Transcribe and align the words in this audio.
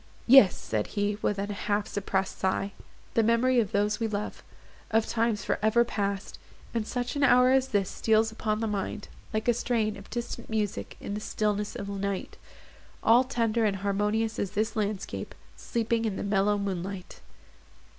"Yes," 0.25 0.57
said 0.57 0.87
he, 0.97 1.19
with 1.21 1.37
a 1.37 1.45
half 1.53 1.87
suppressed 1.87 2.39
sigh, 2.39 2.71
"the 3.13 3.21
memory 3.21 3.59
of 3.59 3.71
those 3.71 3.99
we 3.99 4.07
love—of 4.07 5.05
times 5.05 5.45
for 5.45 5.59
ever 5.61 5.85
past! 5.85 6.39
in 6.73 6.85
such 6.85 7.15
an 7.15 7.21
hour 7.21 7.51
as 7.51 7.67
this 7.67 7.87
steals 7.91 8.31
upon 8.31 8.61
the 8.61 8.67
mind, 8.67 9.09
like 9.31 9.47
a 9.47 9.53
strain 9.53 9.97
of 9.97 10.09
distant 10.09 10.49
music 10.49 10.97
in 10.99 11.13
the 11.13 11.19
stillness 11.21 11.75
of 11.75 11.87
night;—all 11.87 13.25
tender 13.25 13.63
and 13.63 13.75
harmonious 13.75 14.39
as 14.39 14.53
this 14.53 14.75
landscape, 14.75 15.35
sleeping 15.55 16.05
in 16.05 16.15
the 16.15 16.23
mellow 16.23 16.57
moonlight." 16.57 17.19